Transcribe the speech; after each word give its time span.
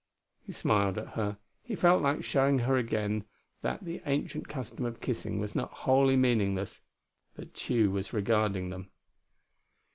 He 0.43 0.51
smiled 0.51 0.97
at 0.97 1.09
her; 1.09 1.37
he 1.61 1.75
felt 1.75 2.01
like 2.01 2.23
showing 2.23 2.57
her 2.57 2.75
again 2.75 3.23
that 3.61 3.83
the 3.85 4.01
ancient 4.07 4.47
custom 4.47 4.83
of 4.83 4.99
kissing 4.99 5.39
was 5.39 5.53
not 5.53 5.69
wholly 5.71 6.15
meaningless, 6.15 6.81
but 7.35 7.53
Tugh 7.53 7.89
was 7.91 8.11
regarding 8.11 8.71
them. 8.71 8.89